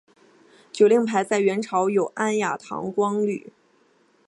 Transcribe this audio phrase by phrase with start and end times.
[0.71, 3.53] 酒令牌在元朝有安雅堂觥律。